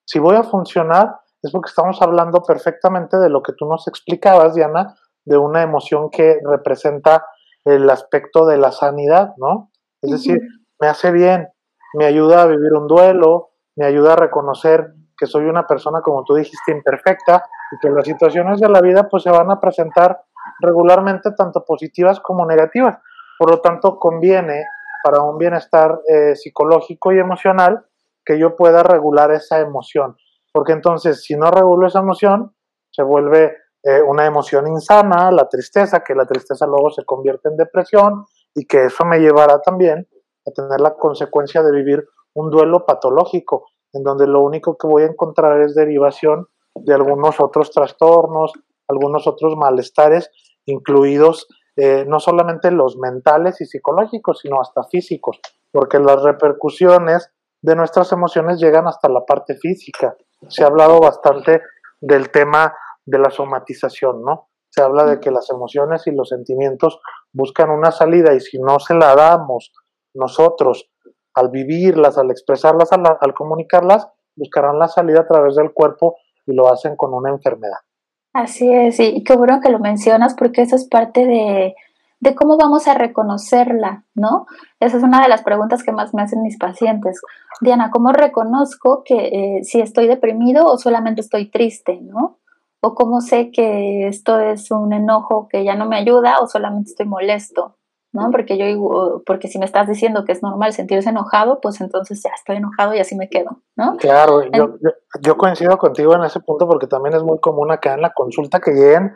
Si 0.05 0.19
voy 0.19 0.35
a 0.35 0.43
funcionar, 0.43 1.19
es 1.41 1.51
porque 1.51 1.69
estamos 1.69 2.01
hablando 2.01 2.41
perfectamente 2.41 3.17
de 3.17 3.29
lo 3.29 3.41
que 3.41 3.53
tú 3.53 3.65
nos 3.65 3.87
explicabas, 3.87 4.55
Diana, 4.55 4.95
de 5.25 5.37
una 5.37 5.61
emoción 5.63 6.09
que 6.09 6.39
representa 6.43 7.25
el 7.63 7.89
aspecto 7.89 8.45
de 8.45 8.57
la 8.57 8.71
sanidad, 8.71 9.33
¿no? 9.37 9.71
Es 10.01 10.11
decir, 10.11 10.39
me 10.79 10.87
hace 10.87 11.11
bien, 11.11 11.49
me 11.95 12.05
ayuda 12.05 12.43
a 12.43 12.45
vivir 12.45 12.73
un 12.73 12.87
duelo, 12.87 13.49
me 13.75 13.85
ayuda 13.85 14.13
a 14.13 14.15
reconocer 14.17 14.93
que 15.17 15.25
soy 15.25 15.45
una 15.45 15.65
persona, 15.65 16.01
como 16.01 16.23
tú 16.23 16.35
dijiste, 16.35 16.71
imperfecta 16.71 17.43
y 17.71 17.79
que 17.79 17.89
las 17.89 18.05
situaciones 18.05 18.59
de 18.59 18.69
la 18.69 18.81
vida 18.81 19.07
pues 19.09 19.23
se 19.23 19.31
van 19.31 19.49
a 19.49 19.59
presentar 19.59 20.21
regularmente 20.59 21.31
tanto 21.31 21.63
positivas 21.65 22.19
como 22.19 22.45
negativas. 22.45 22.99
Por 23.39 23.49
lo 23.49 23.61
tanto, 23.61 23.97
conviene 23.97 24.63
para 25.03 25.21
un 25.21 25.37
bienestar 25.37 25.99
eh, 26.07 26.35
psicológico 26.35 27.11
y 27.11 27.19
emocional 27.19 27.85
que 28.25 28.39
yo 28.39 28.55
pueda 28.55 28.83
regular 28.83 29.31
esa 29.31 29.59
emoción. 29.59 30.17
Porque 30.51 30.73
entonces, 30.73 31.23
si 31.23 31.35
no 31.35 31.51
regulo 31.51 31.87
esa 31.87 31.99
emoción, 31.99 32.55
se 32.91 33.03
vuelve 33.03 33.57
eh, 33.83 34.01
una 34.01 34.25
emoción 34.25 34.67
insana, 34.67 35.31
la 35.31 35.47
tristeza, 35.47 36.03
que 36.03 36.15
la 36.15 36.25
tristeza 36.25 36.65
luego 36.65 36.89
se 36.89 37.05
convierte 37.05 37.49
en 37.49 37.57
depresión 37.57 38.25
y 38.55 38.65
que 38.65 38.85
eso 38.85 39.05
me 39.05 39.19
llevará 39.19 39.59
también 39.61 40.07
a 40.47 40.51
tener 40.51 40.79
la 40.79 40.95
consecuencia 40.95 41.61
de 41.61 41.71
vivir 41.71 42.05
un 42.33 42.49
duelo 42.49 42.85
patológico, 42.85 43.67
en 43.93 44.03
donde 44.03 44.27
lo 44.27 44.41
único 44.41 44.77
que 44.77 44.87
voy 44.87 45.03
a 45.03 45.07
encontrar 45.07 45.61
es 45.61 45.75
derivación 45.75 46.47
de 46.73 46.93
algunos 46.93 47.39
otros 47.39 47.71
trastornos, 47.71 48.51
algunos 48.87 49.27
otros 49.27 49.55
malestares, 49.55 50.31
incluidos 50.65 51.47
eh, 51.77 52.05
no 52.07 52.19
solamente 52.19 52.71
los 52.71 52.97
mentales 52.97 53.59
y 53.61 53.65
psicológicos, 53.65 54.39
sino 54.39 54.61
hasta 54.61 54.83
físicos, 54.83 55.39
porque 55.71 55.99
las 55.99 56.23
repercusiones 56.23 57.31
de 57.65 57.75
nuestras 57.75 58.11
emociones 58.11 58.59
llegan 58.59 58.87
hasta 58.87 59.09
la 59.09 59.25
parte 59.25 59.55
física. 59.55 60.15
Se 60.47 60.63
ha 60.63 60.67
hablado 60.67 60.99
bastante 60.99 61.63
del 61.99 62.29
tema 62.29 62.75
de 63.03 63.17
la 63.17 63.31
somatización, 63.31 64.21
¿no? 64.21 64.49
Se 64.69 64.83
habla 64.83 65.05
de 65.05 65.19
que 65.19 65.31
las 65.31 65.49
emociones 65.49 66.05
y 66.05 66.11
los 66.11 66.29
sentimientos 66.29 66.99
buscan 67.33 67.71
una 67.71 67.91
salida 67.91 68.35
y 68.35 68.39
si 68.39 68.59
no 68.59 68.77
se 68.77 68.93
la 68.93 69.15
damos 69.15 69.73
nosotros 70.13 70.91
al 71.33 71.49
vivirlas, 71.49 72.19
al 72.19 72.29
expresarlas, 72.29 72.91
al, 72.91 73.33
comunicarlas, 73.33 74.07
buscarán 74.35 74.77
la 74.77 74.87
salida 74.87 75.21
a 75.21 75.27
través 75.27 75.55
del 75.55 75.73
cuerpo 75.73 76.17
y 76.45 76.53
lo 76.53 76.71
hacen 76.71 76.95
con 76.95 77.15
una 77.15 77.31
enfermedad. 77.31 77.79
Así 78.33 78.71
es, 78.71 78.99
y 78.99 79.23
qué 79.23 79.35
bueno 79.35 79.59
que 79.59 79.71
lo 79.71 79.79
mencionas 79.79 80.35
porque 80.35 80.61
eso 80.61 80.75
es 80.75 80.87
parte 80.87 81.25
de, 81.25 81.75
cómo 82.35 82.57
vamos 82.57 82.87
a 82.87 82.93
reconocerla, 82.93 84.03
¿no? 84.15 84.45
Esa 84.79 84.97
es 84.97 85.03
una 85.03 85.21
de 85.21 85.27
las 85.27 85.43
preguntas 85.43 85.83
que 85.83 85.91
más 85.91 86.13
me 86.13 86.21
hacen 86.21 86.41
mis 86.41 86.57
pacientes. 86.57 87.21
Diana, 87.61 87.91
¿cómo 87.91 88.11
reconozco 88.11 89.03
que 89.05 89.27
eh, 89.27 89.63
si 89.63 89.81
estoy 89.81 90.07
deprimido 90.07 90.65
o 90.65 90.77
solamente 90.77 91.21
estoy 91.21 91.49
triste, 91.51 91.99
¿no? 92.01 92.39
o 92.85 92.93
cómo 92.93 93.19
sé 93.19 93.49
que 93.51 94.07
esto 94.07 94.39
es 94.39 94.69
un 94.69 94.93
enojo 94.93 95.47
que 95.49 95.63
ya 95.63 95.75
no 95.75 95.87
me 95.87 95.97
ayuda 95.97 96.35
o 96.39 96.47
solamente 96.47 96.91
estoy 96.91 97.07
molesto, 97.07 97.77
¿no? 98.13 98.29
Porque 98.29 98.59
yo 98.59 99.23
porque 99.25 99.47
si 99.47 99.57
me 99.57 99.65
estás 99.65 99.87
diciendo 99.87 100.23
que 100.23 100.33
es 100.33 100.43
normal 100.43 100.71
sentirse 100.71 101.09
enojado, 101.09 101.59
pues 101.61 101.81
entonces 101.81 102.21
ya 102.21 102.29
estoy 102.35 102.57
enojado 102.57 102.93
y 102.93 102.99
así 102.99 103.15
me 103.15 103.27
quedo, 103.27 103.61
¿no? 103.75 103.97
Claro, 103.97 104.43
yo, 105.21 105.37
coincido 105.37 105.79
contigo 105.79 106.13
en 106.15 106.25
ese 106.25 106.39
punto 106.41 106.67
porque 106.67 106.85
también 106.85 107.15
es 107.15 107.23
muy 107.23 107.39
común 107.39 107.71
acá 107.71 107.95
en 107.95 108.01
la 108.01 108.13
consulta 108.13 108.59
que 108.59 108.71
lleguen 108.71 109.13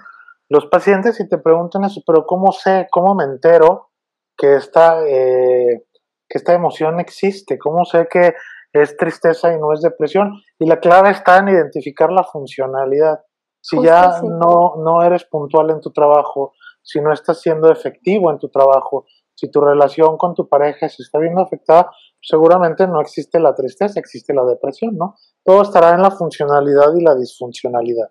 los 0.49 0.65
pacientes 0.65 1.19
y 1.19 1.29
te 1.29 1.37
preguntan 1.37 1.83
eso, 1.83 2.01
pero 2.05 2.25
¿cómo 2.25 2.51
sé, 2.51 2.87
cómo 2.91 3.13
me 3.13 3.23
entero 3.23 3.89
que 4.35 4.55
esta, 4.55 5.07
eh, 5.07 5.85
que 6.27 6.37
esta 6.37 6.53
emoción 6.53 6.99
existe? 6.99 7.59
¿Cómo 7.59 7.85
sé 7.85 8.07
que 8.09 8.33
es 8.73 8.97
tristeza 8.97 9.53
y 9.53 9.59
no 9.59 9.73
es 9.73 9.81
depresión? 9.81 10.33
Y 10.57 10.67
la 10.67 10.79
clave 10.79 11.11
está 11.11 11.37
en 11.37 11.49
identificar 11.49 12.11
la 12.11 12.23
funcionalidad. 12.23 13.19
Si 13.61 13.81
ya 13.81 14.21
no, 14.23 14.75
no 14.77 15.03
eres 15.03 15.25
puntual 15.25 15.69
en 15.69 15.81
tu 15.81 15.91
trabajo, 15.91 16.53
si 16.81 16.99
no 17.01 17.13
estás 17.13 17.41
siendo 17.41 17.71
efectivo 17.71 18.31
en 18.31 18.39
tu 18.39 18.49
trabajo, 18.49 19.05
si 19.35 19.51
tu 19.51 19.61
relación 19.61 20.17
con 20.17 20.33
tu 20.33 20.47
pareja 20.47 20.89
se 20.89 21.03
está 21.03 21.19
viendo 21.19 21.41
afectada, 21.41 21.91
seguramente 22.21 22.87
no 22.87 22.99
existe 23.01 23.39
la 23.39 23.53
tristeza, 23.53 23.99
existe 23.99 24.33
la 24.33 24.43
depresión, 24.45 24.97
¿no? 24.97 25.15
Todo 25.45 25.61
estará 25.61 25.91
en 25.93 26.01
la 26.01 26.11
funcionalidad 26.11 26.93
y 26.97 27.03
la 27.03 27.15
disfuncionalidad. 27.15 28.09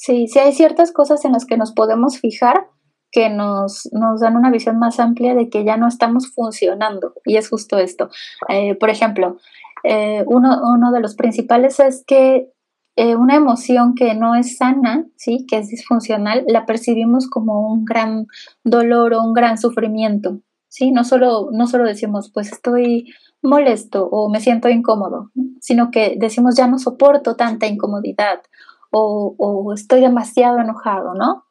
Sí, 0.00 0.28
sí 0.28 0.38
hay 0.38 0.52
ciertas 0.52 0.92
cosas 0.92 1.24
en 1.24 1.32
las 1.32 1.44
que 1.44 1.56
nos 1.56 1.72
podemos 1.72 2.20
fijar 2.20 2.68
que 3.10 3.30
nos, 3.30 3.88
nos 3.92 4.20
dan 4.20 4.36
una 4.36 4.48
visión 4.48 4.78
más 4.78 5.00
amplia 5.00 5.34
de 5.34 5.50
que 5.50 5.64
ya 5.64 5.76
no 5.76 5.88
estamos 5.88 6.32
funcionando. 6.32 7.14
Y 7.24 7.36
es 7.36 7.48
justo 7.48 7.78
esto. 7.78 8.08
Eh, 8.48 8.76
por 8.76 8.90
ejemplo, 8.90 9.38
eh, 9.82 10.22
uno, 10.28 10.60
uno, 10.72 10.92
de 10.92 11.00
los 11.00 11.16
principales 11.16 11.80
es 11.80 12.04
que 12.06 12.48
eh, 12.94 13.16
una 13.16 13.34
emoción 13.34 13.96
que 13.96 14.14
no 14.14 14.36
es 14.36 14.56
sana, 14.56 15.04
¿sí? 15.16 15.46
que 15.48 15.58
es 15.58 15.68
disfuncional, 15.68 16.44
la 16.46 16.64
percibimos 16.64 17.28
como 17.28 17.68
un 17.72 17.84
gran 17.84 18.28
dolor 18.62 19.14
o 19.14 19.24
un 19.24 19.32
gran 19.32 19.58
sufrimiento. 19.58 20.38
¿sí? 20.68 20.92
No, 20.92 21.02
solo, 21.02 21.48
no 21.50 21.66
solo 21.66 21.82
decimos, 21.82 22.30
pues 22.32 22.52
estoy 22.52 23.12
molesto 23.42 24.06
o 24.06 24.30
me 24.30 24.40
siento 24.40 24.68
incómodo, 24.68 25.32
sino 25.60 25.90
que 25.90 26.14
decimos, 26.18 26.54
ya 26.54 26.68
no 26.68 26.78
soporto 26.78 27.34
tanta 27.34 27.66
incomodidad 27.66 28.42
o, 28.90 29.34
o 29.38 29.72
estoy 29.74 30.00
demasiado 30.00 30.58
enojado, 30.60 31.14
¿no? 31.14 31.44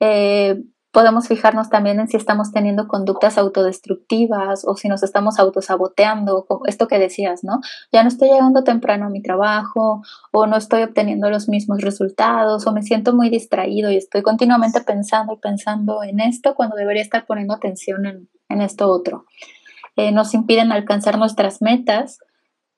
Eh, 0.00 0.60
podemos 0.92 1.26
fijarnos 1.26 1.70
también 1.70 1.98
en 1.98 2.08
si 2.08 2.16
estamos 2.16 2.52
teniendo 2.52 2.86
conductas 2.86 3.38
autodestructivas 3.38 4.64
o 4.66 4.76
si 4.76 4.88
nos 4.88 5.02
estamos 5.02 5.38
autosaboteando, 5.38 6.46
esto 6.66 6.86
que 6.86 6.98
decías, 6.98 7.42
¿no? 7.42 7.60
Ya 7.92 8.02
no 8.02 8.08
estoy 8.08 8.28
llegando 8.28 8.62
temprano 8.62 9.06
a 9.06 9.08
mi 9.08 9.22
trabajo 9.22 10.02
o 10.32 10.46
no 10.46 10.56
estoy 10.56 10.82
obteniendo 10.82 11.30
los 11.30 11.48
mismos 11.48 11.80
resultados 11.80 12.66
o 12.66 12.72
me 12.72 12.82
siento 12.82 13.14
muy 13.14 13.30
distraído 13.30 13.90
y 13.90 13.96
estoy 13.96 14.22
continuamente 14.22 14.82
pensando 14.82 15.32
y 15.32 15.38
pensando 15.38 16.02
en 16.02 16.20
esto 16.20 16.54
cuando 16.54 16.76
debería 16.76 17.02
estar 17.02 17.26
poniendo 17.26 17.54
atención 17.54 18.04
en, 18.06 18.60
esto 18.60 18.90
otro. 18.90 19.24
Eh, 19.96 20.12
nos 20.12 20.34
impiden 20.34 20.72
alcanzar 20.72 21.16
nuestras 21.16 21.62
metas, 21.62 22.18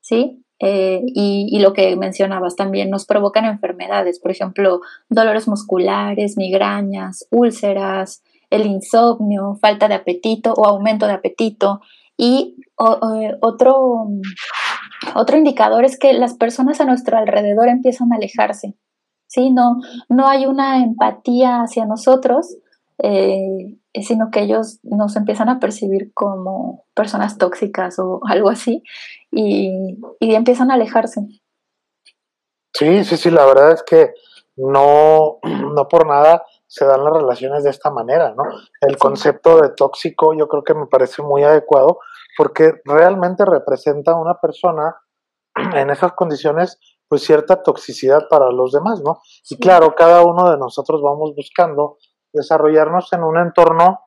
¿sí? 0.00 0.44
Eh, 0.66 1.02
y, 1.04 1.59
lo 1.59 1.75
que 1.75 1.94
mencionabas 1.94 2.56
también 2.56 2.88
nos 2.88 3.04
provocan 3.04 3.44
enfermedades, 3.44 4.18
por 4.18 4.30
ejemplo, 4.30 4.80
dolores 5.11 5.47
musculares, 5.47 6.38
migrañas, 6.38 7.28
úlceras, 7.30 8.23
el 8.49 8.64
insomnio, 8.64 9.59
falta 9.61 9.88
de 9.88 9.94
apetito 9.94 10.54
o 10.54 10.64
aumento 10.64 11.06
de 11.06 11.12
apetito. 11.12 11.83
Y 12.16 12.56
otro, 12.76 14.06
otro 15.14 15.37
indicador 15.37 15.85
es 15.85 15.99
que 15.99 16.14
las 16.14 16.33
personas 16.33 16.80
a 16.80 16.87
nuestro 16.87 17.18
alrededor 17.18 17.68
empiezan 17.68 18.11
a 18.14 18.16
alejarse. 18.16 18.75
¿sí? 19.26 19.50
No, 19.50 19.80
no 20.09 20.28
hay 20.28 20.47
una 20.47 20.83
empatía 20.83 21.61
hacia 21.61 21.85
nosotros 21.85 22.56
eh, 23.03 23.79
sino 24.03 24.31
que 24.31 24.43
ellos 24.43 24.79
nos 24.83 25.17
empiezan 25.17 25.49
a 25.49 25.59
percibir 25.59 26.13
como 26.15 26.85
personas 26.95 27.39
tóxicas 27.39 27.99
o 27.99 28.21
algo 28.29 28.51
así 28.51 28.83
y, 29.31 29.99
empiezan 30.21 30.71
a 30.71 30.75
alejarse. 30.75 31.21
Sí, 32.73 33.05
sí, 33.05 33.17
sí, 33.17 33.31
la 33.31 33.47
verdad 33.47 33.73
es 33.73 33.83
que 33.83 34.13
no, 34.57 35.39
no 35.43 35.89
por 35.89 36.07
nada 36.07 36.45
se 36.67 36.85
dan 36.85 37.05
las 37.05 37.13
relaciones 37.13 37.63
de 37.63 37.71
esta 37.71 37.91
manera, 37.91 38.35
¿no? 38.37 38.45
El 38.81 38.97
concepto 38.97 39.61
de 39.61 39.69
tóxico 39.71 40.35
yo 40.35 40.49
creo 40.49 40.65
que 40.65 40.75
me 40.75 40.87
parece 40.87 41.23
muy 41.23 41.45
adecuado 41.45 41.99
porque 42.37 42.81
realmente 42.85 43.45
representa 43.45 44.13
a 44.13 44.21
una 44.21 44.41
persona 44.41 44.97
en 45.75 45.91
esas 45.91 46.13
condiciones 46.15 46.79
pues 47.07 47.23
cierta 47.23 47.63
toxicidad 47.63 48.27
para 48.29 48.51
los 48.51 48.73
demás, 48.73 49.01
¿no? 49.05 49.21
Y 49.49 49.59
claro, 49.59 49.95
cada 49.95 50.25
uno 50.25 50.51
de 50.51 50.57
nosotros 50.57 51.01
vamos 51.03 51.35
buscando 51.37 51.99
desarrollarnos 52.35 53.12
en 53.12 53.23
un 53.23 53.38
entorno 53.38 54.03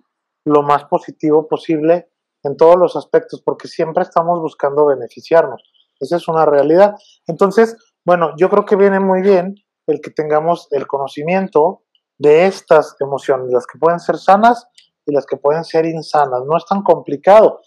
lo 0.46 0.62
más 0.62 0.86
positivo 0.86 1.48
posible 1.48 2.10
en 2.44 2.56
todos 2.56 2.78
los 2.78 2.96
aspectos, 2.96 3.42
porque 3.44 3.68
siempre 3.68 4.04
estamos 4.04 4.40
buscando 4.40 4.86
beneficiarnos. 4.86 5.64
Esa 6.00 6.18
es 6.18 6.28
una 6.28 6.46
realidad. 6.46 6.96
Entonces, 7.26 7.76
bueno, 8.06 8.34
yo 8.38 8.50
creo 8.50 8.66
que 8.66 8.76
viene 8.76 9.00
muy 9.00 9.22
bien 9.22 9.56
el 9.88 10.00
que 10.02 10.12
tengamos 10.12 10.68
el 10.72 10.86
conocimiento 10.86 11.84
de 12.18 12.46
estas 12.46 12.96
emociones, 13.00 13.52
las 13.52 13.66
que 13.66 13.80
pueden 13.80 14.00
ser 14.00 14.18
sanas 14.18 14.68
y 15.06 15.14
las 15.14 15.26
que 15.26 15.38
pueden 15.38 15.64
ser 15.64 15.86
insanas. 15.86 16.42
No 16.46 16.58
es 16.58 16.66
tan 16.66 16.84
complicado. 16.84 17.62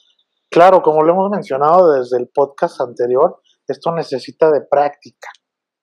Claro, 0.50 0.82
como 0.82 1.02
lo 1.02 1.12
hemos 1.12 1.30
mencionado 1.30 1.92
desde 1.92 2.18
el 2.18 2.28
podcast 2.28 2.80
anterior, 2.80 3.40
esto 3.66 3.92
necesita 3.92 4.50
de 4.50 4.62
práctica. 4.62 5.28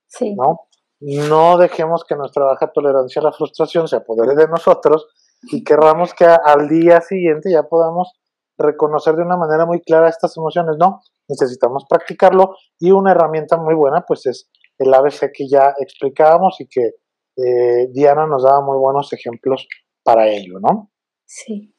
Sí. 0.08 0.36
¿no? 0.36 0.68
No 1.00 1.58
dejemos 1.58 2.04
que 2.06 2.16
nuestra 2.16 2.46
baja 2.46 2.72
tolerancia 2.72 3.22
a 3.22 3.26
la 3.26 3.32
frustración 3.32 3.88
se 3.88 3.98
apodere 3.98 4.36
de 4.36 4.48
nosotros 4.48 5.08
y 5.44 5.64
querramos 5.64 6.14
que 6.14 6.26
al 6.26 6.68
día 6.68 7.02
siguiente 7.02 7.52
ya 7.52 7.64
podamos 7.64 8.14
reconocer 8.58 9.16
de 9.16 9.24
una 9.24 9.38
manera 9.38 9.66
muy 9.66 9.82
clara 9.82 10.10
estas 10.10 10.36
emociones. 10.38 10.78
No, 10.80 11.02
necesitamos 11.28 11.86
practicarlo 11.88 12.56
y 12.80 12.92
una 12.92 13.12
herramienta 13.12 13.58
muy 13.58 13.76
buena 13.76 14.04
pues 14.08 14.26
es 14.26 14.50
el 14.80 14.94
ABC 14.94 15.32
que 15.34 15.48
ya 15.48 15.74
explicábamos 15.80 16.60
y 16.60 16.68
que 16.68 16.92
eh, 17.38 17.88
Diana 17.94 18.26
nos 18.26 18.44
daba 18.44 18.62
muy 18.62 18.78
buenos 18.78 19.14
ejemplos 19.14 19.68
para 20.04 20.28
ello, 20.28 20.60
¿no? 20.60 20.90
Sí. 21.26 21.74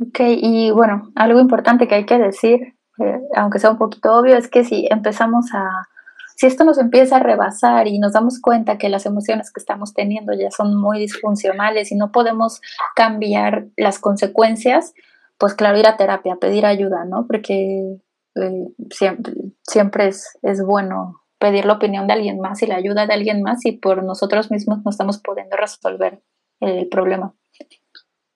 Ok, 0.00 0.18
y 0.20 0.70
bueno, 0.72 1.12
algo 1.14 1.38
importante 1.38 1.86
que 1.86 1.94
hay 1.94 2.06
que 2.06 2.18
decir, 2.18 2.60
eh, 2.98 3.20
aunque 3.36 3.60
sea 3.60 3.70
un 3.70 3.78
poquito 3.78 4.12
obvio, 4.16 4.36
es 4.36 4.48
que 4.48 4.64
si 4.64 4.88
empezamos 4.90 5.46
a 5.54 5.86
si 6.36 6.46
esto 6.46 6.64
nos 6.64 6.78
empieza 6.78 7.16
a 7.16 7.20
rebasar 7.20 7.86
y 7.88 7.98
nos 7.98 8.12
damos 8.12 8.40
cuenta 8.40 8.78
que 8.78 8.88
las 8.88 9.06
emociones 9.06 9.52
que 9.52 9.60
estamos 9.60 9.94
teniendo 9.94 10.32
ya 10.32 10.50
son 10.50 10.80
muy 10.80 10.98
disfuncionales 10.98 11.92
y 11.92 11.96
no 11.96 12.12
podemos 12.12 12.60
cambiar 12.94 13.66
las 13.76 13.98
consecuencias, 13.98 14.94
pues 15.38 15.54
claro, 15.54 15.78
ir 15.78 15.86
a 15.86 15.96
terapia, 15.96 16.36
pedir 16.36 16.66
ayuda, 16.66 17.04
¿no? 17.04 17.26
Porque 17.26 17.98
eh, 18.34 18.68
siempre, 18.90 19.34
siempre 19.62 20.08
es, 20.08 20.38
es 20.42 20.64
bueno 20.64 21.22
pedir 21.38 21.66
la 21.66 21.72
opinión 21.72 22.06
de 22.06 22.12
alguien 22.12 22.38
más 22.40 22.62
y 22.62 22.66
la 22.66 22.76
ayuda 22.76 23.06
de 23.06 23.14
alguien 23.14 23.42
más 23.42 23.66
y 23.66 23.72
por 23.72 24.04
nosotros 24.04 24.50
mismos 24.50 24.78
no 24.84 24.90
estamos 24.90 25.18
pudiendo 25.18 25.56
resolver 25.56 26.22
el 26.60 26.88
problema. 26.88 27.34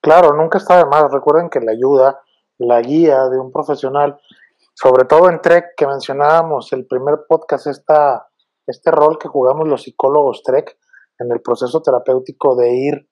Claro, 0.01 0.33
nunca 0.33 0.57
está 0.57 0.77
de 0.77 0.85
más. 0.85 1.11
Recuerden 1.11 1.49
que 1.49 1.61
la 1.61 1.71
ayuda, 1.71 2.19
la 2.57 2.81
guía 2.81 3.29
de 3.29 3.39
un 3.39 3.51
profesional 3.51 4.19
sobre 4.79 5.05
todo 5.05 5.31
en 5.31 5.41
Trek 5.41 5.73
que 5.75 5.87
mencionábamos, 5.87 6.71
el 6.71 6.85
primer 6.85 7.21
podcast, 7.27 7.65
esta, 7.65 8.27
este 8.67 8.91
rol 8.91 9.17
que 9.17 9.27
jugamos 9.27 9.67
los 9.67 9.81
psicólogos 9.81 10.43
Trek 10.43 10.77
en 11.17 11.31
el 11.31 11.41
proceso 11.41 11.81
terapéutico 11.81 12.55
de 12.55 12.75
ir 12.75 13.09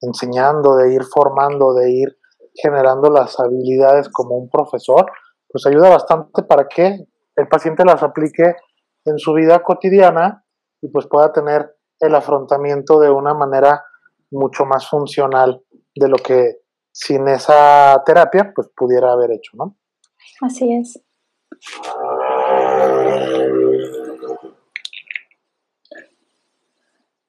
enseñando, 0.00 0.74
de 0.76 0.94
ir 0.94 1.02
formando, 1.04 1.74
de 1.74 1.90
ir 1.90 2.16
generando 2.54 3.10
las 3.10 3.38
habilidades 3.38 4.08
como 4.08 4.36
un 4.36 4.48
profesor, 4.48 5.04
pues 5.48 5.66
ayuda 5.66 5.90
bastante 5.90 6.44
para 6.44 6.66
que 6.66 7.06
el 7.36 7.46
paciente 7.46 7.84
las 7.84 8.02
aplique 8.02 8.56
en 9.04 9.18
su 9.18 9.34
vida 9.34 9.62
cotidiana 9.62 10.46
y 10.80 10.88
pues 10.88 11.06
pueda 11.10 11.30
tener 11.30 11.76
el 12.00 12.14
afrontamiento 12.14 12.98
de 12.98 13.10
una 13.10 13.34
manera 13.34 13.84
mucho 14.30 14.64
más 14.64 14.88
funcional 14.88 15.62
de 15.94 16.08
lo 16.08 16.16
que 16.16 16.62
sin 16.90 17.28
esa 17.28 18.02
terapia 18.06 18.50
pues 18.54 18.70
pudiera 18.74 19.12
haber 19.12 19.32
hecho, 19.32 19.52
¿no? 19.58 19.76
Así 20.40 20.72
es. 20.72 21.00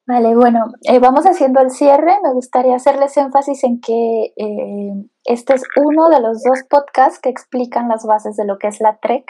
Vale, 0.05 0.35
bueno, 0.35 0.65
eh, 0.83 0.99
vamos 0.99 1.25
haciendo 1.25 1.61
el 1.61 1.71
cierre. 1.71 2.17
Me 2.23 2.33
gustaría 2.33 2.75
hacerles 2.75 3.15
énfasis 3.15 3.63
en 3.63 3.79
que 3.79 4.33
eh, 4.35 4.93
este 5.23 5.53
es 5.53 5.63
uno 5.77 6.09
de 6.09 6.19
los 6.19 6.43
dos 6.43 6.63
podcasts 6.69 7.19
que 7.19 7.29
explican 7.29 7.87
las 7.87 8.05
bases 8.05 8.35
de 8.35 8.45
lo 8.45 8.57
que 8.57 8.67
es 8.67 8.81
la 8.81 8.97
TREC 8.97 9.25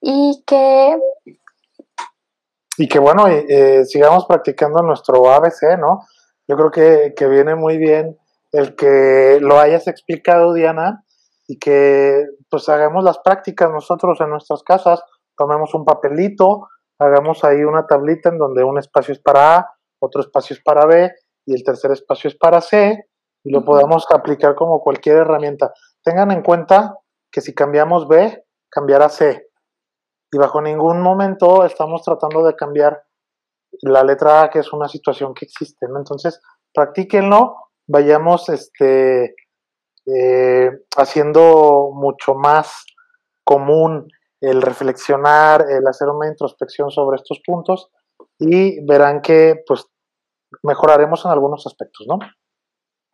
y 0.00 0.44
que... 0.46 0.96
Y 2.78 2.88
que 2.88 2.98
bueno, 2.98 3.26
eh, 3.28 3.84
sigamos 3.84 4.26
practicando 4.26 4.82
nuestro 4.82 5.30
ABC, 5.30 5.78
¿no? 5.78 6.06
Yo 6.48 6.56
creo 6.56 6.70
que, 6.70 7.14
que 7.14 7.26
viene 7.26 7.54
muy 7.54 7.78
bien 7.78 8.18
el 8.52 8.76
que 8.76 9.38
lo 9.40 9.58
hayas 9.58 9.88
explicado, 9.88 10.54
Diana, 10.54 11.04
y 11.46 11.58
que 11.58 12.24
pues 12.48 12.68
hagamos 12.68 13.04
las 13.04 13.18
prácticas 13.18 13.70
nosotros 13.70 14.20
en 14.20 14.30
nuestras 14.30 14.62
casas, 14.62 15.02
tomemos 15.36 15.74
un 15.74 15.84
papelito, 15.84 16.68
hagamos 16.98 17.44
ahí 17.44 17.64
una 17.64 17.86
tablita 17.86 18.28
en 18.28 18.38
donde 18.38 18.64
un 18.64 18.78
espacio 18.78 19.12
es 19.12 19.20
para 19.20 19.56
A, 19.56 19.74
otro 20.00 20.20
espacio 20.20 20.54
es 20.54 20.62
para 20.62 20.86
B 20.86 21.10
y 21.46 21.54
el 21.54 21.64
tercer 21.64 21.92
espacio 21.92 22.28
es 22.28 22.36
para 22.36 22.60
C 22.60 23.06
y 23.44 23.50
lo 23.50 23.64
podamos 23.64 24.06
aplicar 24.10 24.54
como 24.54 24.80
cualquier 24.80 25.16
herramienta. 25.16 25.72
Tengan 26.02 26.30
en 26.30 26.42
cuenta 26.42 26.98
que 27.30 27.40
si 27.40 27.54
cambiamos 27.54 28.06
B, 28.06 28.44
cambiará 28.70 29.08
C. 29.08 29.48
Y 30.30 30.38
bajo 30.38 30.62
ningún 30.62 31.02
momento 31.02 31.64
estamos 31.64 32.02
tratando 32.02 32.44
de 32.44 32.54
cambiar 32.54 33.02
la 33.82 34.04
letra 34.04 34.42
A, 34.42 34.50
que 34.50 34.60
es 34.60 34.72
una 34.72 34.88
situación 34.88 35.34
que 35.34 35.46
existe, 35.46 35.86
¿no? 35.88 35.98
Entonces, 35.98 36.40
practíquenlo, 36.72 37.56
vayamos 37.86 38.48
este, 38.48 39.34
eh, 40.06 40.70
haciendo 40.96 41.90
mucho 41.94 42.34
más 42.34 42.84
común 43.44 44.08
el 44.40 44.60
reflexionar, 44.60 45.64
el 45.70 45.86
hacer 45.86 46.08
una 46.08 46.28
introspección 46.28 46.90
sobre 46.90 47.16
estos 47.16 47.40
puntos 47.46 47.90
y 48.38 48.84
verán 48.84 49.20
que 49.20 49.62
pues 49.66 49.86
mejoraremos 50.62 51.24
en 51.24 51.30
algunos 51.30 51.66
aspectos, 51.66 52.06
¿no? 52.08 52.18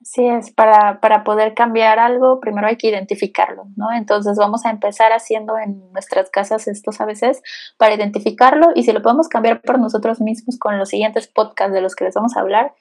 Así 0.00 0.26
es, 0.28 0.52
para, 0.52 1.00
para 1.00 1.24
poder 1.24 1.54
cambiar 1.54 1.98
algo, 1.98 2.38
primero 2.38 2.68
hay 2.68 2.76
que 2.76 2.88
identificarlo, 2.88 3.64
¿no? 3.76 3.92
Entonces 3.92 4.38
vamos 4.38 4.64
a 4.64 4.70
empezar 4.70 5.12
haciendo 5.12 5.58
en 5.58 5.92
nuestras 5.92 6.30
casas 6.30 6.68
estos 6.68 7.00
a 7.00 7.04
veces 7.04 7.42
para 7.78 7.94
identificarlo 7.94 8.68
y 8.76 8.84
si 8.84 8.92
lo 8.92 9.02
podemos 9.02 9.28
cambiar 9.28 9.60
por 9.60 9.80
nosotros 9.80 10.20
mismos 10.20 10.56
con 10.56 10.78
los 10.78 10.88
siguientes 10.88 11.26
podcasts 11.26 11.74
de 11.74 11.80
los 11.80 11.96
que 11.96 12.04
les 12.04 12.14
vamos 12.14 12.36
a 12.36 12.40
hablar, 12.40 12.74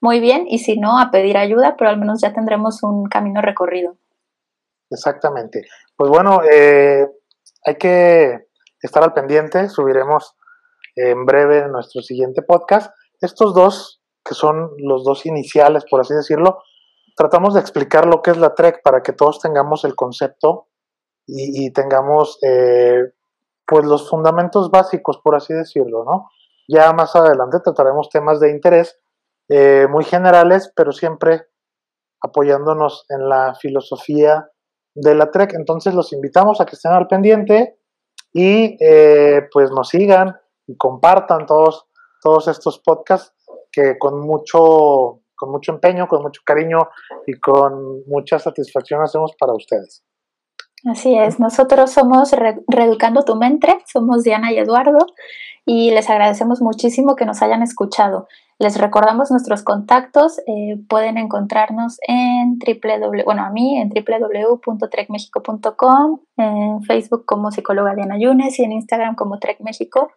muy 0.00 0.20
bien, 0.20 0.46
y 0.48 0.58
si 0.58 0.78
no, 0.78 0.98
a 0.98 1.10
pedir 1.10 1.36
ayuda, 1.36 1.76
pero 1.76 1.90
al 1.90 1.98
menos 1.98 2.20
ya 2.20 2.32
tendremos 2.32 2.82
un 2.82 3.06
camino 3.06 3.42
recorrido. 3.42 3.96
Exactamente. 4.90 5.62
Pues 5.96 6.10
bueno, 6.10 6.40
eh, 6.50 7.06
hay 7.64 7.74
que 7.76 8.46
estar 8.82 9.02
al 9.02 9.12
pendiente, 9.12 9.68
subiremos 9.68 10.36
en 10.96 11.24
breve 11.26 11.68
nuestro 11.68 12.02
siguiente 12.02 12.42
podcast. 12.42 12.92
Estos 13.20 13.54
dos 13.54 14.00
que 14.24 14.34
son 14.34 14.70
los 14.78 15.04
dos 15.04 15.26
iniciales, 15.26 15.84
por 15.90 16.00
así 16.00 16.14
decirlo, 16.14 16.62
tratamos 17.16 17.54
de 17.54 17.60
explicar 17.60 18.06
lo 18.06 18.22
que 18.22 18.30
es 18.30 18.36
la 18.36 18.54
TREC 18.54 18.82
para 18.82 19.02
que 19.02 19.12
todos 19.12 19.40
tengamos 19.40 19.84
el 19.84 19.94
concepto 19.94 20.68
y, 21.26 21.72
tengamos 21.72 22.38
eh, 22.42 23.12
pues 23.66 23.84
los 23.84 24.10
fundamentos 24.10 24.70
básicos, 24.70 25.18
por 25.22 25.36
así 25.36 25.54
decirlo, 25.54 26.04
¿no? 26.04 26.28
Ya 26.68 26.92
más 26.92 27.14
adelante 27.14 27.58
trataremos 27.62 28.08
temas 28.08 28.40
de 28.40 28.50
interés 28.50 28.98
eh, 29.52 29.88
muy 29.90 30.04
generales, 30.04 30.72
pero 30.76 30.92
siempre 30.92 31.48
apoyándonos 32.22 33.04
en 33.08 33.28
la 33.28 33.54
filosofía 33.60 34.48
de 34.94 35.14
la 35.16 35.30
TREC. 35.32 35.54
Entonces 35.54 35.92
los 35.92 36.12
invitamos 36.12 36.60
a 36.60 36.66
que 36.66 36.76
estén 36.76 36.92
al 36.92 37.08
pendiente 37.08 37.78
y 38.32 38.76
eh, 38.80 39.48
pues 39.52 39.72
nos 39.72 39.88
sigan 39.88 40.36
y 40.68 40.76
compartan 40.76 41.46
todos, 41.46 41.86
todos 42.22 42.46
estos 42.46 42.78
podcasts 42.78 43.34
que 43.72 43.98
con 43.98 44.20
mucho, 44.20 45.22
con 45.34 45.50
mucho 45.50 45.72
empeño, 45.72 46.06
con 46.06 46.22
mucho 46.22 46.42
cariño 46.44 46.88
y 47.26 47.32
con 47.40 48.04
mucha 48.06 48.38
satisfacción 48.38 49.02
hacemos 49.02 49.32
para 49.36 49.54
ustedes. 49.54 50.04
Así 50.88 51.18
es, 51.18 51.40
nosotros 51.40 51.90
somos 51.90 52.32
Reeducando 52.68 53.22
tu 53.24 53.34
Mente, 53.34 53.80
somos 53.92 54.22
Diana 54.22 54.52
y 54.52 54.58
Eduardo 54.58 55.06
y 55.66 55.90
les 55.90 56.08
agradecemos 56.08 56.62
muchísimo 56.62 57.16
que 57.16 57.26
nos 57.26 57.42
hayan 57.42 57.62
escuchado. 57.62 58.28
Les 58.60 58.78
recordamos 58.78 59.30
nuestros 59.30 59.62
contactos, 59.62 60.38
eh, 60.40 60.76
pueden 60.86 61.16
encontrarnos 61.16 61.98
en 62.06 62.58
www, 62.58 63.24
bueno, 63.24 63.42
a 63.42 63.48
mí 63.48 63.80
en 63.80 63.88
www.trecmexico.com, 63.88 66.20
en 66.36 66.82
Facebook 66.82 67.24
como 67.24 67.52
psicóloga 67.52 67.94
Diana 67.94 68.18
Yunes 68.18 68.58
y 68.58 68.64
en 68.64 68.72
Instagram 68.72 69.14
como 69.14 69.38
Trek 69.38 69.60
México. 69.60 70.10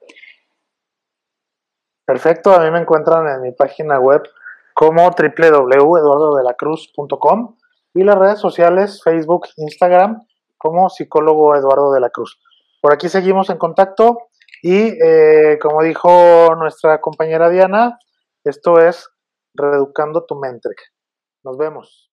Perfecto, 2.05 2.53
a 2.53 2.59
mí 2.59 2.69
me 2.69 2.79
encuentran 2.79 3.25
en 3.29 3.43
mi 3.43 3.53
página 3.53 3.97
web 3.97 4.23
como 4.73 5.09
www.eduardodelacruz.com 5.09 7.55
y 7.93 8.03
las 8.03 8.17
redes 8.17 8.39
sociales 8.39 9.01
Facebook, 9.01 9.47
Instagram 9.55 10.27
como 10.57 10.89
psicólogo 10.89 11.55
Eduardo 11.55 11.93
de 11.93 12.01
la 12.01 12.09
Cruz. 12.09 12.41
Por 12.81 12.93
aquí 12.93 13.07
seguimos 13.07 13.49
en 13.49 13.57
contacto 13.57 14.27
y 14.61 15.01
eh, 15.01 15.57
como 15.61 15.81
dijo 15.81 16.53
nuestra 16.57 16.99
compañera 16.99 17.49
Diana, 17.49 17.99
esto 18.43 18.79
es 18.79 19.09
Reeducando 19.55 20.25
tu 20.25 20.35
mente. 20.35 20.69
Nos 21.43 21.57
vemos. 21.57 22.12